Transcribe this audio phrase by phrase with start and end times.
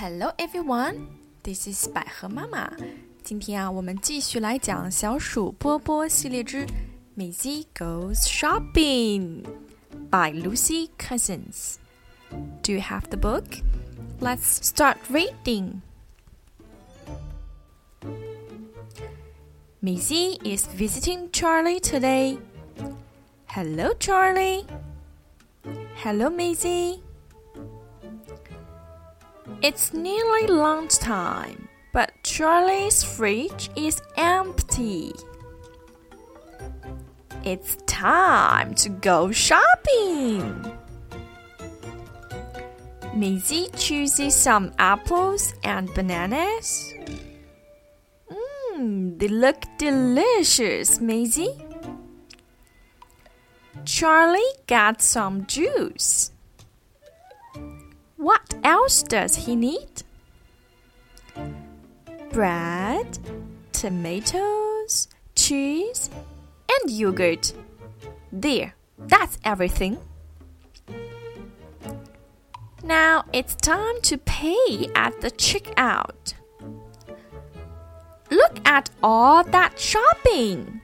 [0.00, 1.08] Hello everyone,
[1.42, 2.72] this is 百合妈妈。
[3.22, 6.64] 今天啊，我们继续来讲小鼠波波系列之
[7.18, 9.42] 《Maisy Goes Shopping》
[10.08, 11.74] by Lucy Cousins.
[12.62, 13.44] Do you have the book?
[14.20, 15.82] Let's start reading.
[19.82, 22.38] Maisy is visiting Charley today.
[23.48, 24.64] Hello, Charley.
[26.02, 27.02] Hello, Maisy.
[29.62, 35.12] It's nearly lunchtime, but Charley's fridge is empty.
[37.44, 40.64] It's time to go shopping.
[43.14, 46.94] Maisy chooses some apples and bananas.
[48.30, 51.52] Mmm, they look delicious, Maisy.
[53.84, 56.32] Charley got some juice.
[58.20, 60.02] What else does he need?
[62.30, 63.18] Bread,
[63.72, 66.10] tomatoes, cheese,
[66.68, 67.54] and yogurt.
[68.30, 69.96] There, that's everything.
[72.84, 76.34] Now it's time to pay at the checkout.
[78.30, 80.82] Look at all that shopping.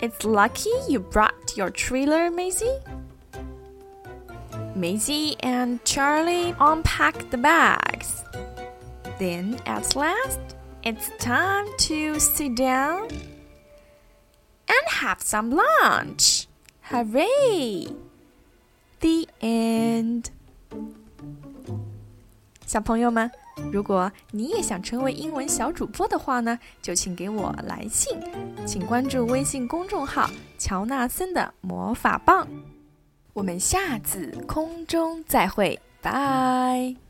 [0.00, 2.80] It's lucky you brought your trailer, Maisy.
[4.78, 8.22] Maisy and Charley unpack the bags.
[9.18, 10.38] Then, at last,
[10.84, 13.08] it's time to sit down
[14.68, 16.46] and have some lunch.
[16.82, 17.88] Hooray!
[19.00, 20.26] The end.
[22.64, 23.28] 小朋友们，
[23.72, 28.16] 如果你也想成为英文小主播的话呢，就请给我来信，
[28.64, 32.46] 请关注微信公众号“乔纳森的魔法棒”。
[33.38, 37.07] 我们下次空中再会，拜。